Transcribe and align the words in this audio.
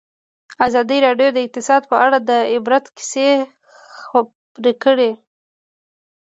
ازادي 0.67 0.97
راډیو 1.05 1.29
د 1.33 1.37
اقتصاد 1.45 1.81
په 1.91 1.95
اړه 2.05 2.17
د 2.29 2.31
عبرت 2.53 2.85
کیسې 2.97 3.29
خبر 4.09 4.67
کړي. 4.83 5.11